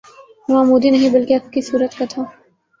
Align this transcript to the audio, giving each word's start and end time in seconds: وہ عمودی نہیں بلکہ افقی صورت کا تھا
وہ 0.49 0.59
عمودی 0.59 0.89
نہیں 0.89 1.09
بلکہ 1.09 1.33
افقی 1.35 1.61
صورت 1.61 1.97
کا 1.97 2.05
تھا 2.09 2.23